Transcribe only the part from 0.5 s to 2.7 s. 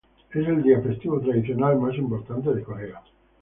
día festivo tradicional más importante de